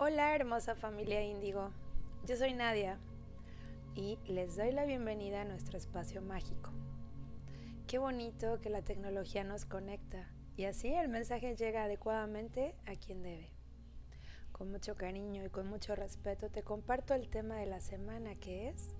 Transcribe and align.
Hola 0.00 0.32
hermosa 0.36 0.76
familia 0.76 1.24
índigo, 1.24 1.72
yo 2.24 2.36
soy 2.36 2.52
Nadia 2.52 3.00
y 3.96 4.16
les 4.28 4.54
doy 4.54 4.70
la 4.70 4.84
bienvenida 4.84 5.40
a 5.40 5.44
nuestro 5.44 5.76
espacio 5.76 6.22
mágico. 6.22 6.70
Qué 7.88 7.98
bonito 7.98 8.60
que 8.60 8.70
la 8.70 8.82
tecnología 8.82 9.42
nos 9.42 9.64
conecta 9.64 10.30
y 10.56 10.66
así 10.66 10.86
el 10.86 11.08
mensaje 11.08 11.56
llega 11.56 11.82
adecuadamente 11.82 12.76
a 12.86 12.94
quien 12.94 13.24
debe. 13.24 13.50
Con 14.52 14.70
mucho 14.70 14.94
cariño 14.94 15.44
y 15.44 15.50
con 15.50 15.66
mucho 15.66 15.96
respeto 15.96 16.48
te 16.48 16.62
comparto 16.62 17.14
el 17.14 17.28
tema 17.28 17.56
de 17.56 17.66
la 17.66 17.80
semana 17.80 18.36
que 18.36 18.68
es 18.68 18.94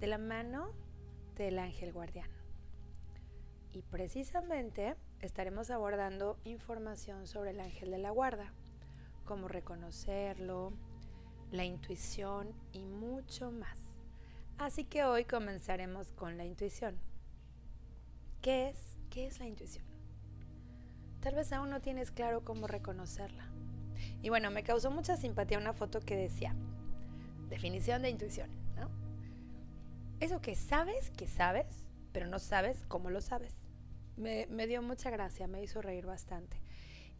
de 0.00 0.08
la 0.08 0.18
mano 0.18 0.72
del 1.36 1.60
ángel 1.60 1.92
guardián. 1.92 2.28
Y 3.72 3.82
precisamente 3.82 4.96
estaremos 5.20 5.70
abordando 5.70 6.36
información 6.42 7.28
sobre 7.28 7.50
el 7.50 7.60
ángel 7.60 7.92
de 7.92 7.98
la 7.98 8.10
guarda 8.10 8.52
cómo 9.22 9.48
reconocerlo, 9.48 10.72
la 11.50 11.64
intuición 11.64 12.52
y 12.72 12.84
mucho 12.84 13.50
más. 13.50 13.78
Así 14.58 14.84
que 14.84 15.04
hoy 15.04 15.24
comenzaremos 15.24 16.12
con 16.12 16.36
la 16.36 16.44
intuición. 16.44 16.96
¿Qué 18.40 18.68
es? 18.68 18.96
¿Qué 19.10 19.26
es 19.26 19.38
la 19.38 19.46
intuición? 19.46 19.84
Tal 21.20 21.34
vez 21.34 21.52
aún 21.52 21.70
no 21.70 21.80
tienes 21.80 22.10
claro 22.10 22.44
cómo 22.44 22.66
reconocerla. 22.66 23.46
Y 24.22 24.28
bueno, 24.28 24.50
me 24.50 24.64
causó 24.64 24.90
mucha 24.90 25.16
simpatía 25.16 25.58
una 25.58 25.72
foto 25.72 26.00
que 26.00 26.16
decía, 26.16 26.54
definición 27.48 28.02
de 28.02 28.10
intuición, 28.10 28.50
¿no? 28.76 28.90
Eso 30.20 30.40
que 30.40 30.54
sabes 30.54 31.10
que 31.10 31.28
sabes, 31.28 31.84
pero 32.12 32.26
no 32.26 32.38
sabes 32.38 32.84
cómo 32.88 33.10
lo 33.10 33.20
sabes. 33.20 33.54
Me 34.16 34.66
dio 34.66 34.82
mucha 34.82 35.10
gracia, 35.10 35.46
me 35.46 35.62
hizo 35.62 35.82
reír 35.82 36.06
bastante. 36.06 36.60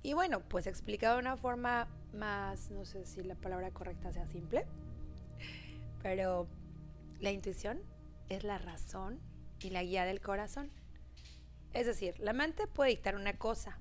Y 0.03 0.15
bueno, 0.15 0.41
pues 0.41 0.67
explicado 0.67 1.15
de 1.15 1.21
una 1.21 1.37
forma 1.37 1.87
más, 2.13 2.71
no 2.71 2.85
sé 2.85 3.07
si 3.07 3.23
la 3.23 3.37
palabra 3.37 3.71
correcta 3.71 4.13
sea 4.13 4.27
simple, 4.27 4.67
pero 6.03 6.49
la 7.21 7.31
intuición 7.31 7.81
es 8.29 8.43
la 8.43 8.59
razón 8.59 9.21
y 9.61 9.71
la 9.71 9.83
guía 9.83 10.05
del 10.05 10.21
corazón. 10.21 10.71
Es 11.73 11.87
decir, 11.87 12.19
la 12.19 12.33
mente 12.33 12.67
puede 12.67 12.91
dictar 12.91 13.15
una 13.15 13.39
cosa, 13.39 13.79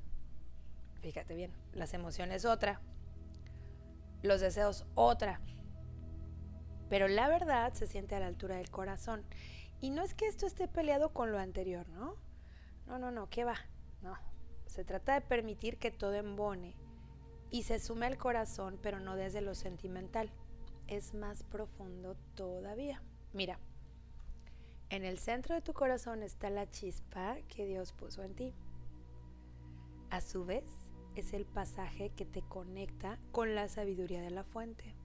fíjate 1.02 1.36
bien, 1.36 1.52
las 1.74 1.94
emociones 1.94 2.46
otra, 2.46 2.82
los 4.22 4.40
deseos 4.42 4.86
otra, 4.94 5.42
pero 6.90 7.08
la 7.08 7.28
verdad 7.28 7.74
se 7.74 7.88
siente 7.88 8.16
a 8.16 8.20
la 8.20 8.28
altura 8.28 8.58
del 8.58 8.70
corazón. 8.70 9.24
Y 9.82 9.90
no 9.90 10.04
es 10.04 10.14
que 10.14 10.28
esto 10.28 10.46
esté 10.46 10.68
peleado 10.68 11.10
con 11.10 11.32
lo 11.32 11.40
anterior, 11.40 11.90
¿no? 11.90 12.16
No, 12.86 13.00
no, 13.00 13.10
no, 13.10 13.30
¿qué 13.30 13.44
va? 13.44 13.56
No, 14.02 14.16
se 14.72 14.86
trata 14.86 15.16
de 15.16 15.22
permitir 15.22 15.78
que 15.78 15.92
todo 15.92 16.14
embone 16.14 16.76
y 17.50 17.64
se 17.64 17.78
sume 17.78 18.06
al 18.06 18.18
corazón, 18.18 18.80
pero 18.82 19.02
no 19.02 19.18
desde 19.18 19.42
lo 19.42 19.54
sentimental. 19.54 20.32
Es 20.88 21.14
más 21.14 21.44
profundo 21.44 22.16
todavía. 22.36 23.04
Mira, 23.34 23.60
en 24.90 25.04
el 25.04 25.20
centro 25.20 25.56
de 25.56 25.62
tu 25.62 25.74
corazón 25.74 26.24
está 26.24 26.50
la 26.50 26.72
chispa 26.72 27.36
que 27.50 27.66
Dios 27.66 27.92
puso 27.92 28.24
en 28.24 28.34
ti. 28.34 28.54
A 30.10 30.22
su 30.22 30.46
vez, 30.46 30.64
es 31.16 31.34
el 31.34 31.46
pasaje 31.46 32.12
que 32.12 32.24
te 32.24 32.42
conecta 32.42 33.20
con 33.34 33.56
la 33.56 33.68
sabiduría 33.68 34.22
de 34.22 34.32
la 34.32 34.46
fuente. 34.46 34.96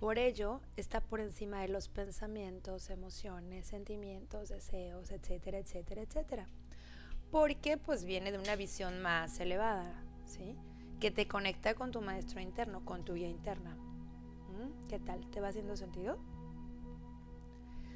Por 0.00 0.18
ello, 0.18 0.62
está 0.76 1.02
por 1.02 1.20
encima 1.20 1.60
de 1.60 1.68
los 1.68 1.90
pensamientos, 1.90 2.88
emociones, 2.88 3.66
sentimientos, 3.66 4.48
deseos, 4.48 5.10
etcétera, 5.10 5.58
etcétera, 5.58 6.00
etcétera 6.00 6.48
porque 7.30 7.76
pues 7.76 8.04
viene 8.04 8.32
de 8.32 8.38
una 8.38 8.56
visión 8.56 9.00
más 9.00 9.38
elevada, 9.40 9.92
¿sí? 10.24 10.56
Que 11.00 11.10
te 11.10 11.28
conecta 11.28 11.74
con 11.74 11.90
tu 11.90 12.00
maestro 12.00 12.40
interno, 12.40 12.84
con 12.84 13.04
tu 13.04 13.14
guía 13.14 13.28
interna. 13.28 13.76
¿Mm? 13.76 14.88
¿Qué 14.88 14.98
tal? 14.98 15.28
¿Te 15.30 15.40
va 15.40 15.48
haciendo 15.48 15.76
sentido? 15.76 16.18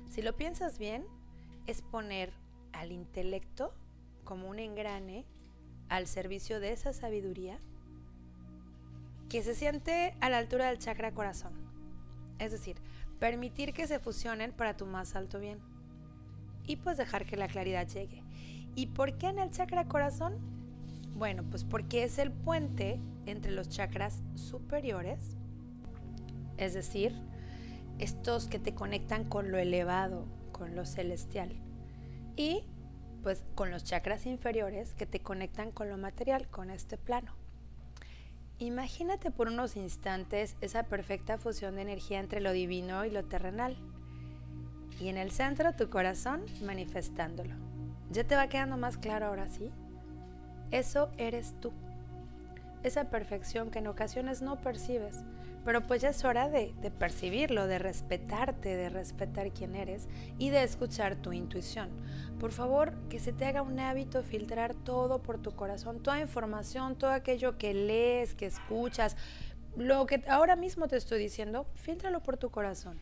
Si 0.08 0.22
lo 0.22 0.36
piensas 0.36 0.78
bien, 0.78 1.06
es 1.66 1.82
poner 1.82 2.32
al 2.72 2.92
intelecto 2.92 3.74
como 4.24 4.48
un 4.48 4.58
engrane 4.58 5.24
al 5.88 6.06
servicio 6.06 6.60
de 6.60 6.72
esa 6.72 6.92
sabiduría 6.92 7.58
que 9.28 9.42
se 9.42 9.54
siente 9.54 10.14
a 10.20 10.28
la 10.28 10.38
altura 10.38 10.68
del 10.68 10.78
chakra 10.78 11.12
corazón. 11.12 11.52
Es 12.38 12.52
decir, 12.52 12.76
permitir 13.18 13.72
que 13.72 13.86
se 13.86 13.98
fusionen 13.98 14.52
para 14.52 14.76
tu 14.76 14.84
más 14.84 15.14
alto 15.16 15.38
bien. 15.38 15.58
Y 16.66 16.76
pues 16.76 16.98
dejar 16.98 17.24
que 17.24 17.36
la 17.36 17.48
claridad 17.48 17.88
llegue. 17.88 18.22
¿Y 18.74 18.86
por 18.86 19.18
qué 19.18 19.28
en 19.28 19.38
el 19.38 19.50
chakra 19.50 19.86
corazón? 19.86 20.34
Bueno, 21.14 21.44
pues 21.50 21.64
porque 21.64 22.04
es 22.04 22.18
el 22.18 22.32
puente 22.32 23.00
entre 23.26 23.52
los 23.52 23.68
chakras 23.68 24.22
superiores, 24.34 25.36
es 26.56 26.74
decir, 26.74 27.14
estos 27.98 28.48
que 28.48 28.58
te 28.58 28.74
conectan 28.74 29.24
con 29.24 29.50
lo 29.50 29.58
elevado, 29.58 30.26
con 30.52 30.74
lo 30.74 30.86
celestial, 30.86 31.52
y 32.36 32.64
pues 33.22 33.44
con 33.54 33.70
los 33.70 33.84
chakras 33.84 34.26
inferiores 34.26 34.94
que 34.94 35.06
te 35.06 35.20
conectan 35.20 35.70
con 35.70 35.88
lo 35.88 35.98
material, 35.98 36.48
con 36.48 36.70
este 36.70 36.96
plano. 36.96 37.34
Imagínate 38.58 39.30
por 39.30 39.48
unos 39.48 39.76
instantes 39.76 40.56
esa 40.60 40.84
perfecta 40.84 41.36
fusión 41.36 41.76
de 41.76 41.82
energía 41.82 42.20
entre 42.20 42.40
lo 42.40 42.52
divino 42.52 43.04
y 43.04 43.10
lo 43.10 43.24
terrenal, 43.24 43.76
y 44.98 45.08
en 45.08 45.18
el 45.18 45.30
centro 45.30 45.74
tu 45.74 45.90
corazón 45.90 46.44
manifestándolo. 46.64 47.71
¿Ya 48.12 48.24
te 48.24 48.36
va 48.36 48.46
quedando 48.48 48.76
más 48.76 48.98
claro 48.98 49.26
ahora 49.26 49.48
sí? 49.48 49.70
Eso 50.70 51.10
eres 51.16 51.54
tú. 51.60 51.72
Esa 52.82 53.08
perfección 53.08 53.70
que 53.70 53.78
en 53.78 53.86
ocasiones 53.86 54.42
no 54.42 54.60
percibes, 54.60 55.22
pero 55.64 55.80
pues 55.82 56.02
ya 56.02 56.10
es 56.10 56.22
hora 56.24 56.50
de, 56.50 56.74
de, 56.82 56.90
percibirlo, 56.90 57.66
de 57.66 57.78
respetarte, 57.78 58.76
de 58.76 58.90
respetar 58.90 59.50
quién 59.52 59.76
eres 59.76 60.08
y 60.38 60.50
de 60.50 60.62
escuchar 60.62 61.16
tu 61.16 61.32
intuición. 61.32 61.88
Por 62.38 62.52
favor, 62.52 62.92
que 63.08 63.18
se 63.18 63.32
te 63.32 63.46
haga 63.46 63.62
un 63.62 63.80
hábito 63.80 64.22
filtrar 64.22 64.74
todo 64.74 65.22
por 65.22 65.38
tu 65.38 65.52
corazón, 65.52 66.02
toda 66.02 66.20
información, 66.20 66.96
todo 66.96 67.12
aquello 67.12 67.56
que 67.56 67.72
lees, 67.72 68.34
que 68.34 68.44
escuchas, 68.44 69.16
lo 69.74 70.04
que 70.04 70.22
ahora 70.28 70.54
mismo 70.54 70.86
te 70.86 70.96
estoy 70.96 71.18
diciendo, 71.18 71.66
filtralo 71.76 72.22
por 72.22 72.36
tu 72.36 72.50
corazón. 72.50 73.00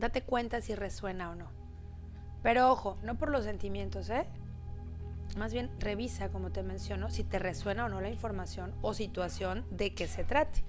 Date 0.00 0.22
cuenta 0.22 0.60
si 0.60 0.74
resuena 0.74 1.30
o 1.30 1.36
no. 1.36 1.63
Pero 2.44 2.70
ojo, 2.70 2.98
no 3.02 3.16
por 3.16 3.30
los 3.30 3.44
sentimientos, 3.44 4.10
¿eh? 4.10 4.26
Más 5.38 5.54
bien 5.54 5.70
revisa, 5.80 6.28
como 6.28 6.52
te 6.52 6.62
menciono, 6.62 7.10
si 7.10 7.24
te 7.24 7.38
resuena 7.38 7.86
o 7.86 7.88
no 7.88 8.02
la 8.02 8.10
información 8.10 8.74
o 8.82 8.92
situación 8.92 9.64
de 9.70 9.94
qué 9.94 10.06
se 10.06 10.24
trate. 10.24 10.62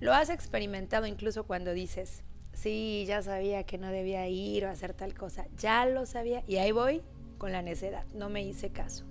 Lo 0.00 0.12
has 0.12 0.28
experimentado 0.28 1.06
incluso 1.06 1.44
cuando 1.44 1.72
dices, 1.72 2.22
sí, 2.52 3.04
ya 3.06 3.22
sabía 3.22 3.64
que 3.64 3.78
no 3.78 3.88
debía 3.88 4.28
ir 4.28 4.66
o 4.66 4.68
hacer 4.68 4.92
tal 4.92 5.14
cosa, 5.14 5.46
ya 5.56 5.86
lo 5.86 6.04
sabía 6.04 6.44
y 6.46 6.56
ahí 6.56 6.72
voy 6.72 7.00
con 7.38 7.52
la 7.52 7.62
necedad, 7.62 8.04
no 8.12 8.28
me 8.28 8.42
hice 8.42 8.68
caso, 8.68 9.06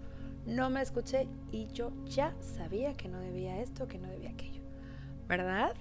no 0.45 0.69
me 0.69 0.83
escuché 0.83 1.27
y 1.51 1.65
yo 1.73 1.91
ya 2.05 2.35
sabía 2.41 2.93
que 2.93 3.07
no 3.07 3.19
debía 3.19 3.59
esto, 3.59 3.87
que 3.87 3.97
no 3.97 4.07
debía 4.07 4.29
aquello, 4.29 4.61
¿verdad? 5.27 5.73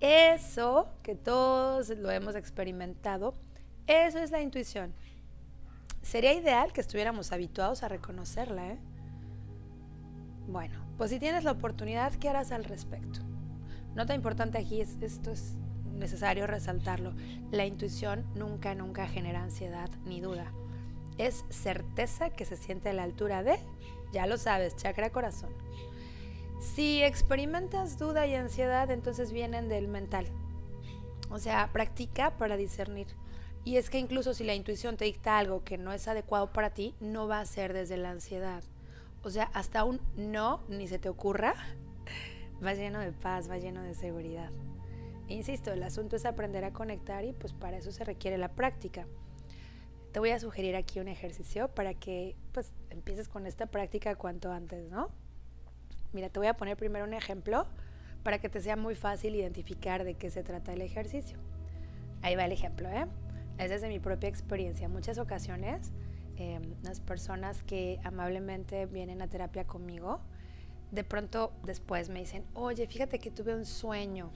Eso 0.00 0.90
que 1.02 1.14
todos 1.14 1.88
lo 1.88 2.10
hemos 2.10 2.36
experimentado, 2.36 3.34
eso 3.86 4.18
es 4.18 4.30
la 4.30 4.42
intuición. 4.42 4.92
Sería 6.04 6.34
ideal 6.34 6.72
que 6.72 6.82
estuviéramos 6.82 7.32
habituados 7.32 7.82
a 7.82 7.88
reconocerla, 7.88 8.72
¿eh? 8.72 8.78
Bueno, 10.46 10.84
pues 10.98 11.10
si 11.10 11.18
tienes 11.18 11.44
la 11.44 11.52
oportunidad, 11.52 12.12
¿qué 12.16 12.28
harás 12.28 12.52
al 12.52 12.64
respecto? 12.64 13.20
Nota 13.94 14.14
importante 14.14 14.58
aquí, 14.58 14.82
es, 14.82 14.98
esto 15.00 15.30
es 15.30 15.56
necesario 15.94 16.46
resaltarlo. 16.46 17.14
La 17.50 17.64
intuición 17.64 18.26
nunca, 18.34 18.74
nunca 18.74 19.06
genera 19.06 19.42
ansiedad 19.42 19.88
ni 20.04 20.20
duda. 20.20 20.52
Es 21.16 21.46
certeza 21.48 22.28
que 22.28 22.44
se 22.44 22.58
siente 22.58 22.90
a 22.90 22.92
la 22.92 23.04
altura 23.04 23.42
de, 23.42 23.58
ya 24.12 24.26
lo 24.26 24.36
sabes, 24.36 24.76
chakra 24.76 25.08
corazón. 25.08 25.54
Si 26.60 27.02
experimentas 27.02 27.98
duda 27.98 28.26
y 28.26 28.34
ansiedad, 28.34 28.90
entonces 28.90 29.32
vienen 29.32 29.70
del 29.70 29.88
mental. 29.88 30.26
O 31.30 31.38
sea, 31.38 31.70
practica 31.72 32.36
para 32.36 32.58
discernir. 32.58 33.06
Y 33.64 33.78
es 33.78 33.88
que 33.88 33.98
incluso 33.98 34.34
si 34.34 34.44
la 34.44 34.54
intuición 34.54 34.96
te 34.96 35.06
dicta 35.06 35.38
algo 35.38 35.64
que 35.64 35.78
no 35.78 35.92
es 35.92 36.06
adecuado 36.06 36.52
para 36.52 36.70
ti, 36.70 36.94
no 37.00 37.26
va 37.26 37.40
a 37.40 37.46
ser 37.46 37.72
desde 37.72 37.96
la 37.96 38.10
ansiedad. 38.10 38.62
O 39.22 39.30
sea, 39.30 39.44
hasta 39.54 39.84
un 39.84 40.00
no, 40.16 40.60
ni 40.68 40.86
se 40.86 40.98
te 40.98 41.08
ocurra, 41.08 41.54
va 42.64 42.74
lleno 42.74 43.00
de 43.00 43.12
paz, 43.12 43.50
va 43.50 43.56
lleno 43.56 43.82
de 43.82 43.94
seguridad. 43.94 44.50
insisto, 45.28 45.72
el 45.72 45.82
asunto 45.82 46.16
es 46.16 46.26
aprender 46.26 46.64
a 46.64 46.72
conectar 46.74 47.24
y 47.24 47.32
pues 47.32 47.54
para 47.54 47.78
eso 47.78 47.90
se 47.90 48.04
requiere 48.04 48.36
la 48.36 48.52
práctica. 48.52 49.06
Te 50.12 50.20
voy 50.20 50.30
a 50.30 50.38
sugerir 50.38 50.76
aquí 50.76 51.00
un 51.00 51.08
ejercicio 51.08 51.68
para 51.68 51.94
que 51.94 52.36
pues 52.52 52.72
empieces 52.90 53.28
con 53.28 53.46
esta 53.46 53.66
práctica 53.66 54.14
cuanto 54.14 54.52
antes, 54.52 54.90
¿no? 54.90 55.08
Mira, 56.12 56.28
te 56.28 56.38
voy 56.38 56.48
a 56.48 56.54
poner 56.54 56.76
primero 56.76 57.06
un 57.06 57.14
ejemplo 57.14 57.66
para 58.22 58.38
que 58.38 58.50
te 58.50 58.60
sea 58.60 58.76
muy 58.76 58.94
fácil 58.94 59.34
identificar 59.34 60.04
de 60.04 60.14
qué 60.14 60.30
se 60.30 60.42
trata 60.42 60.74
el 60.74 60.82
ejercicio. 60.82 61.38
Ahí 62.22 62.36
va 62.36 62.44
el 62.44 62.52
ejemplo, 62.52 62.88
¿eh? 62.90 63.06
Es 63.58 63.70
desde 63.70 63.88
mi 63.88 63.98
propia 63.98 64.28
experiencia. 64.28 64.86
En 64.86 64.92
muchas 64.92 65.18
ocasiones, 65.18 65.92
em, 66.36 66.62
las 66.82 67.00
personas 67.00 67.62
que 67.62 68.00
amablemente 68.04 68.86
vienen 68.86 69.22
a 69.22 69.28
terapia 69.28 69.64
conmigo 69.64 70.20
de 70.94 71.04
pronto 71.04 71.52
después 71.64 72.08
me 72.08 72.20
dicen, 72.20 72.44
oye, 72.54 72.86
fíjate 72.86 73.18
que 73.18 73.30
tuve 73.30 73.54
un 73.54 73.64
sueño, 73.64 74.30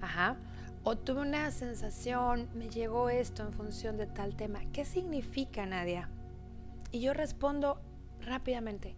ajá, 0.00 0.36
o 0.84 0.96
tuve 0.96 1.22
una 1.22 1.50
sensación, 1.50 2.48
me 2.54 2.68
llegó 2.68 3.08
esto 3.08 3.42
en 3.42 3.52
función 3.52 3.96
de 3.96 4.06
tal 4.06 4.36
tema. 4.36 4.60
¿Qué 4.72 4.84
significa, 4.84 5.64
Nadia? 5.66 6.08
Y 6.92 7.00
yo 7.00 7.14
respondo 7.14 7.80
rápidamente, 8.20 8.94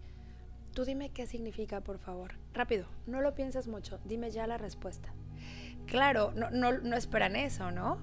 tú 0.73 0.85
dime 0.85 1.09
qué 1.09 1.25
significa, 1.25 1.81
por 1.81 1.99
favor. 1.99 2.33
Rápido, 2.53 2.85
no 3.07 3.21
lo 3.21 3.33
pienses 3.33 3.67
mucho, 3.67 3.99
dime 4.05 4.29
ya 4.29 4.45
la 4.45 4.57
respuesta. 4.57 5.09
Claro, 5.87 6.31
no, 6.35 6.51
no, 6.51 6.73
no 6.73 6.95
esperan 6.95 7.35
eso, 7.35 7.71
¿no? 7.71 7.97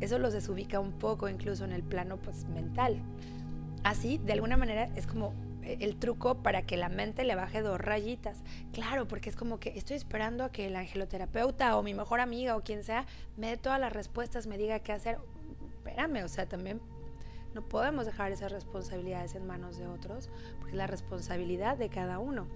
Eso 0.00 0.18
los 0.18 0.32
desubica 0.32 0.80
un 0.80 0.92
poco 0.92 1.28
incluso 1.28 1.64
en 1.64 1.72
el 1.72 1.82
plano 1.82 2.16
pues, 2.18 2.44
mental. 2.46 3.00
Así, 3.84 4.18
de 4.18 4.32
alguna 4.32 4.56
manera, 4.56 4.90
es 4.96 5.06
como 5.06 5.34
el 5.62 5.96
truco 5.96 6.42
para 6.42 6.62
que 6.62 6.76
la 6.76 6.88
mente 6.88 7.24
le 7.24 7.34
baje 7.34 7.62
dos 7.62 7.80
rayitas. 7.80 8.42
Claro, 8.72 9.06
porque 9.06 9.30
es 9.30 9.36
como 9.36 9.58
que 9.58 9.70
estoy 9.76 9.96
esperando 9.96 10.44
a 10.44 10.52
que 10.52 10.66
el 10.66 10.76
angeloterapeuta 10.76 11.76
o 11.76 11.82
mi 11.82 11.94
mejor 11.94 12.20
amiga 12.20 12.56
o 12.56 12.62
quien 12.62 12.84
sea 12.84 13.06
me 13.36 13.48
dé 13.48 13.56
todas 13.56 13.80
las 13.80 13.92
respuestas, 13.92 14.46
me 14.46 14.56
diga 14.56 14.78
qué 14.80 14.92
hacer. 14.92 15.18
Espérame, 15.78 16.24
o 16.24 16.28
sea, 16.28 16.46
también 16.46 16.80
no 17.54 17.62
podemos 17.62 18.06
dejar 18.06 18.32
esas 18.32 18.52
responsabilidades 18.52 19.34
en 19.34 19.46
manos 19.46 19.78
de 19.78 19.86
otros, 19.86 20.30
porque 20.58 20.72
es 20.72 20.76
la 20.76 20.86
responsabilidad 20.86 21.76
de 21.76 21.88
cada 21.88 22.18
uno. 22.18 22.46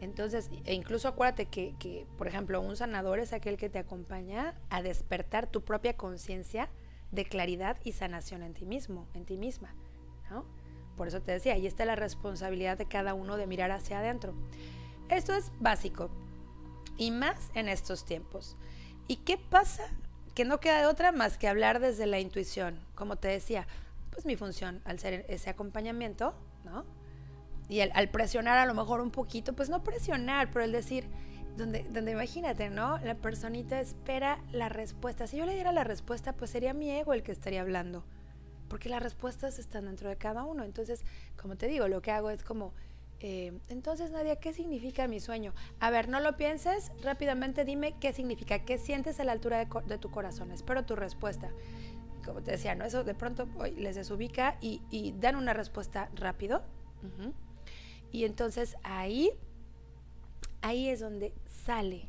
Entonces, 0.00 0.50
e 0.64 0.74
incluso 0.74 1.08
acuérdate 1.08 1.46
que, 1.46 2.06
por 2.18 2.26
ejemplo, 2.26 2.60
un 2.60 2.76
sanador 2.76 3.18
es 3.18 3.32
aquel 3.32 3.56
que 3.56 3.68
te 3.68 3.78
acompaña 3.78 4.54
a 4.70 4.82
despertar 4.82 5.46
tu 5.46 5.62
propia 5.62 5.96
conciencia 5.96 6.68
de 7.10 7.24
claridad 7.24 7.78
y 7.84 7.92
sanación 7.92 8.42
en 8.42 8.54
ti 8.54 8.66
mismo, 8.66 9.06
en 9.14 9.24
ti 9.24 9.36
misma, 9.36 9.74
¿no? 10.30 10.44
Por 10.96 11.08
eso 11.08 11.20
te 11.20 11.32
decía, 11.32 11.54
ahí 11.54 11.66
está 11.66 11.84
la 11.84 11.96
responsabilidad 11.96 12.78
de 12.78 12.86
cada 12.86 13.14
uno 13.14 13.36
de 13.36 13.46
mirar 13.46 13.70
hacia 13.70 13.98
adentro. 13.98 14.34
Esto 15.08 15.34
es 15.34 15.50
básico 15.60 16.10
y 16.96 17.10
más 17.10 17.50
en 17.54 17.68
estos 17.68 18.04
tiempos. 18.04 18.56
¿Y 19.08 19.16
qué 19.16 19.36
pasa? 19.36 19.84
Que 20.34 20.44
no 20.44 20.60
queda 20.60 20.80
de 20.80 20.86
otra 20.86 21.12
más 21.12 21.38
que 21.38 21.48
hablar 21.48 21.80
desde 21.80 22.06
la 22.06 22.20
intuición. 22.20 22.78
Como 22.94 23.16
te 23.16 23.28
decía, 23.28 23.66
pues 24.10 24.26
mi 24.26 24.36
función 24.36 24.80
al 24.84 24.98
ser 24.98 25.24
ese 25.28 25.50
acompañamiento, 25.50 26.34
¿no? 26.64 26.84
Y 27.68 27.80
al, 27.80 28.08
presionar 28.10 28.58
a 28.58 28.66
lo 28.66 28.74
mejor 28.74 29.00
un 29.00 29.10
poquito, 29.10 29.54
pues 29.54 29.68
no 29.70 29.82
presionar, 29.82 30.50
pero 30.50 30.64
el 30.64 30.72
decir, 30.72 31.08
donde, 31.56 31.84
donde 31.84 32.12
imagínate, 32.12 32.68
¿no? 32.68 32.98
La 32.98 33.14
personita 33.14 33.80
espera 33.80 34.38
la 34.52 34.68
respuesta. 34.68 35.26
Si 35.26 35.36
yo 35.36 35.46
le 35.46 35.54
diera 35.54 35.72
la 35.72 35.84
respuesta, 35.84 36.34
pues 36.34 36.50
sería 36.50 36.74
mi 36.74 36.90
ego 36.90 37.14
el 37.14 37.22
que 37.22 37.32
estaría 37.32 37.62
hablando 37.62 38.04
porque 38.68 38.88
las 38.88 39.02
respuestas 39.02 39.58
están 39.58 39.86
dentro 39.86 40.08
de 40.08 40.16
cada 40.16 40.44
uno. 40.44 40.64
Entonces, 40.64 41.04
como 41.40 41.56
te 41.56 41.68
digo, 41.68 41.86
lo 41.86 42.02
que 42.02 42.10
hago 42.10 42.30
es 42.30 42.42
como, 42.42 42.72
eh, 43.20 43.58
entonces 43.68 44.10
Nadia, 44.10 44.36
¿qué 44.36 44.52
significa 44.52 45.06
mi 45.06 45.20
sueño? 45.20 45.54
A 45.80 45.90
ver, 45.90 46.08
no 46.08 46.20
lo 46.20 46.36
pienses, 46.36 46.90
rápidamente 47.02 47.64
dime 47.64 47.94
qué 48.00 48.12
significa, 48.12 48.64
qué 48.64 48.78
sientes 48.78 49.20
a 49.20 49.24
la 49.24 49.32
altura 49.32 49.64
de, 49.64 49.98
tu 49.98 50.10
corazón. 50.10 50.50
Espero 50.50 50.84
tu 50.84 50.96
respuesta. 50.96 51.50
Como 52.24 52.42
te 52.42 52.52
decía, 52.52 52.74
¿no? 52.74 52.84
Eso 52.84 53.04
de 53.04 53.14
pronto 53.14 53.46
les 53.76 53.96
desubica 53.96 54.56
y, 54.60 55.14
dan 55.20 55.36
una 55.36 55.52
respuesta 55.52 56.08
rápido. 56.14 56.62
Y 58.14 58.24
entonces 58.24 58.76
ahí, 58.84 59.32
ahí 60.62 60.88
es 60.88 61.00
donde 61.00 61.34
sale 61.48 62.06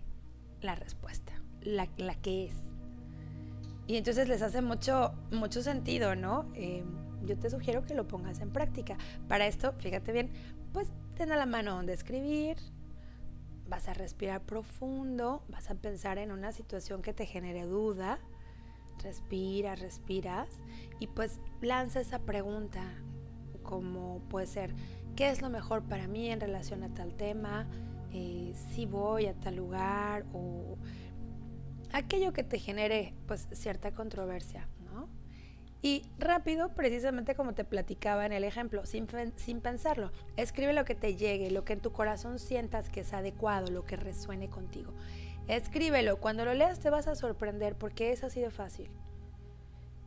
la 0.61 0.75
respuesta, 0.75 1.33
la, 1.61 1.89
la 1.97 2.13
que 2.13 2.45
es. 2.45 2.53
Y 3.87 3.97
entonces 3.97 4.27
les 4.27 4.43
hace 4.43 4.61
mucho, 4.61 5.15
mucho 5.31 5.63
sentido, 5.63 6.15
¿no? 6.15 6.45
Eh, 6.53 6.83
yo 7.25 7.39
te 7.39 7.49
sugiero 7.49 7.87
que 7.87 7.95
lo 7.95 8.07
pongas 8.07 8.39
en 8.41 8.51
práctica. 8.51 8.99
Para 9.27 9.47
esto, 9.47 9.73
fíjate 9.79 10.11
bien, 10.11 10.31
pues 10.73 10.91
ten 11.15 11.31
a 11.31 11.37
la 11.37 11.47
mano 11.47 11.73
donde 11.73 11.93
escribir, 11.93 12.57
vas 13.67 13.87
a 13.87 13.95
respirar 13.95 14.41
profundo, 14.43 15.41
vas 15.49 15.71
a 15.71 15.73
pensar 15.73 16.19
en 16.19 16.31
una 16.31 16.51
situación 16.51 17.01
que 17.01 17.13
te 17.13 17.25
genere 17.25 17.63
duda, 17.63 18.19
respiras, 19.01 19.79
respiras 19.79 20.49
y 20.99 21.07
pues 21.07 21.39
lanza 21.61 21.99
esa 21.99 22.19
pregunta 22.19 22.83
como 23.65 24.19
puede 24.29 24.45
ser, 24.45 24.75
¿qué 25.15 25.29
es 25.29 25.41
lo 25.41 25.49
mejor 25.49 25.83
para 25.83 26.07
mí 26.07 26.29
en 26.29 26.39
relación 26.39 26.83
a 26.83 26.93
tal 26.93 27.13
tema? 27.15 27.67
Eh, 28.11 28.53
si 28.73 28.85
voy 28.85 29.25
a 29.27 29.33
tal 29.33 29.55
lugar 29.55 30.25
o 30.33 30.77
aquello 31.91 32.33
que 32.33 32.43
te 32.43 32.59
genere 32.59 33.13
pues 33.27 33.47
cierta 33.51 33.91
controversia, 33.91 34.67
¿no? 34.85 35.09
Y 35.81 36.03
rápido, 36.17 36.69
precisamente 36.73 37.35
como 37.35 37.53
te 37.53 37.63
platicaba 37.63 38.25
en 38.25 38.31
el 38.31 38.43
ejemplo, 38.43 38.85
sin, 38.85 39.07
sin 39.35 39.61
pensarlo, 39.61 40.11
escribe 40.35 40.73
lo 40.73 40.85
que 40.85 40.95
te 40.95 41.15
llegue, 41.15 41.51
lo 41.51 41.63
que 41.63 41.73
en 41.73 41.81
tu 41.81 41.91
corazón 41.91 42.39
sientas 42.39 42.89
que 42.89 43.01
es 43.01 43.13
adecuado, 43.13 43.71
lo 43.71 43.85
que 43.85 43.95
resuene 43.95 44.49
contigo. 44.49 44.93
Escríbelo, 45.47 46.19
cuando 46.19 46.43
lo 46.43 46.53
leas 46.53 46.79
te 46.79 46.89
vas 46.89 47.07
a 47.07 47.15
sorprender 47.15 47.75
porque 47.75 48.11
es 48.11 48.23
así 48.23 48.41
de 48.41 48.49
fácil. 48.49 48.89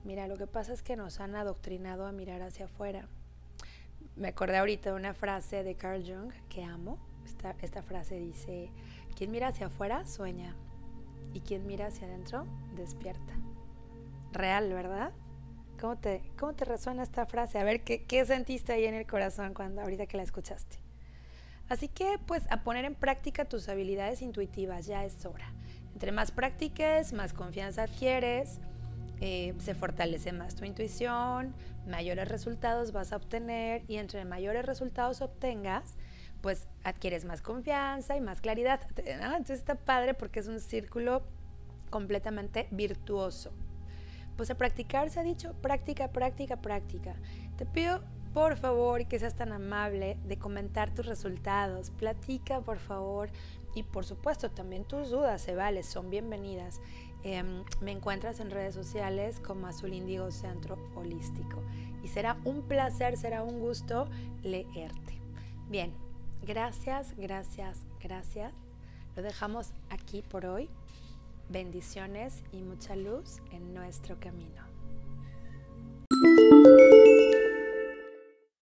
Mira, 0.04 0.26
lo 0.26 0.36
que 0.36 0.46
pasa 0.46 0.72
es 0.72 0.82
que 0.82 0.96
nos 0.96 1.20
han 1.20 1.36
adoctrinado 1.36 2.06
a 2.06 2.12
mirar 2.12 2.42
hacia 2.42 2.64
afuera. 2.64 3.08
Me 4.18 4.28
acordé 4.28 4.56
ahorita 4.56 4.90
de 4.90 4.96
una 4.96 5.14
frase 5.14 5.62
de 5.62 5.76
Carl 5.76 6.02
Jung 6.04 6.32
que 6.48 6.64
amo. 6.64 6.98
Esta, 7.62 7.82
frase 7.82 8.18
dice, 8.18 8.70
quien 9.16 9.30
mira 9.30 9.48
hacia 9.48 9.66
afuera 9.66 10.04
sueña, 10.06 10.56
y 11.34 11.40
quien 11.40 11.66
mira 11.66 11.86
hacia 11.86 12.06
adentro 12.06 12.46
despierta. 12.74 13.34
Real, 14.32 14.72
¿verdad? 14.72 15.12
¿Cómo 15.80 15.96
te, 15.96 16.22
cómo 16.38 16.54
te 16.54 16.64
resuena 16.64 17.04
esta 17.04 17.26
frase? 17.26 17.58
A 17.60 17.64
ver, 17.64 17.84
¿qué, 17.84 18.02
¿qué 18.04 18.24
sentiste 18.24 18.72
ahí 18.72 18.86
en 18.86 18.94
el 18.94 19.06
corazón 19.06 19.54
cuando 19.54 19.82
ahorita 19.82 20.06
que 20.06 20.16
la 20.16 20.24
escuchaste? 20.24 20.78
Así 21.68 21.88
que, 21.88 22.18
pues, 22.26 22.42
a 22.50 22.64
poner 22.64 22.86
en 22.86 22.94
práctica 22.94 23.44
tus 23.44 23.68
habilidades 23.68 24.22
intuitivas, 24.22 24.86
ya 24.86 25.04
es 25.04 25.24
hora. 25.26 25.52
Entre 25.92 26.10
más 26.10 26.32
practiques, 26.32 27.12
más 27.12 27.32
confianza 27.34 27.82
adquieres, 27.82 28.58
eh, 29.20 29.54
se 29.58 29.74
fortalece 29.74 30.32
más 30.32 30.54
tu 30.54 30.64
intuición, 30.64 31.54
mayores 31.86 32.28
resultados 32.28 32.92
vas 32.92 33.12
a 33.12 33.16
obtener 33.16 33.82
y 33.88 33.96
entre 33.96 34.24
mayores 34.24 34.64
resultados 34.64 35.20
obtengas, 35.20 35.96
pues 36.40 36.68
adquieres 36.84 37.24
más 37.24 37.42
confianza 37.42 38.16
y 38.16 38.20
más 38.20 38.40
claridad. 38.40 38.80
Entonces 38.96 39.58
está 39.58 39.74
padre 39.74 40.14
porque 40.14 40.40
es 40.40 40.48
un 40.48 40.60
círculo 40.60 41.22
completamente 41.90 42.68
virtuoso. 42.70 43.52
Pues 44.36 44.50
a 44.50 44.56
practicar 44.56 45.10
se 45.10 45.18
ha 45.18 45.24
dicho, 45.24 45.52
práctica, 45.54 46.12
práctica, 46.12 46.58
práctica. 46.58 47.16
Te 47.56 47.66
pido 47.66 48.02
por 48.32 48.56
favor 48.56 49.06
que 49.06 49.18
seas 49.18 49.34
tan 49.34 49.52
amable 49.52 50.16
de 50.24 50.38
comentar 50.38 50.94
tus 50.94 51.06
resultados. 51.06 51.90
Platica, 51.90 52.60
por 52.60 52.78
favor. 52.78 53.30
Y 53.74 53.82
por 53.82 54.04
supuesto, 54.04 54.50
también 54.50 54.84
tus 54.84 55.10
dudas 55.10 55.40
se 55.42 55.54
valen, 55.54 55.82
son 55.82 56.10
bienvenidas. 56.10 56.80
Em, 57.24 57.64
me 57.80 57.92
encuentras 57.92 58.40
en 58.40 58.50
redes 58.50 58.74
sociales 58.74 59.40
como 59.40 59.66
Azul 59.66 59.92
Indigo 59.92 60.30
Centro 60.30 60.78
Holístico. 60.94 61.62
Y 62.02 62.08
será 62.08 62.36
un 62.44 62.62
placer, 62.62 63.16
será 63.16 63.42
un 63.42 63.58
gusto 63.60 64.08
leerte. 64.42 65.18
Bien, 65.68 65.92
Gracias, 66.42 67.14
gracias, 67.16 67.80
gracias. 68.00 68.54
Lo 69.16 69.22
dejamos 69.22 69.72
aquí 69.90 70.22
por 70.22 70.46
hoy. 70.46 70.68
Bendiciones 71.48 72.42
y 72.52 72.62
mucha 72.62 72.94
luz 72.96 73.38
en 73.52 73.74
nuestro 73.74 74.18
camino. 74.20 74.67